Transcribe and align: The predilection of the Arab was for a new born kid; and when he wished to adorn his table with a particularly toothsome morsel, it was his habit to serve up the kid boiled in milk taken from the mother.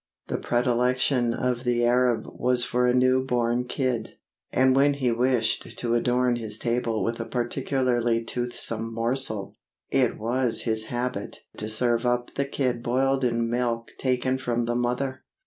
The 0.29 0.39
predilection 0.39 1.31
of 1.31 1.63
the 1.63 1.85
Arab 1.85 2.25
was 2.25 2.63
for 2.63 2.87
a 2.87 2.93
new 2.95 3.23
born 3.23 3.65
kid; 3.65 4.17
and 4.51 4.75
when 4.75 4.95
he 4.95 5.11
wished 5.11 5.77
to 5.77 5.93
adorn 5.93 6.37
his 6.37 6.57
table 6.57 7.03
with 7.03 7.19
a 7.19 7.25
particularly 7.25 8.23
toothsome 8.23 8.91
morsel, 8.95 9.53
it 9.91 10.17
was 10.17 10.63
his 10.63 10.85
habit 10.85 11.41
to 11.57 11.69
serve 11.69 12.03
up 12.03 12.33
the 12.33 12.45
kid 12.45 12.81
boiled 12.81 13.23
in 13.23 13.47
milk 13.47 13.91
taken 13.99 14.39
from 14.39 14.65
the 14.65 14.75
mother. 14.75 15.23